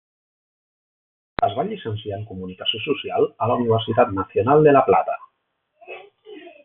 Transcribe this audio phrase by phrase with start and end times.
[1.47, 5.19] Es va llicenciar en Comunicació Social a la Universitat Nacional de la Plata.